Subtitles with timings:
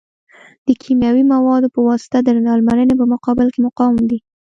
[0.67, 4.19] د کیمیاوي موادو په واسطه د درملنې په مقابل کې مقاوم دي.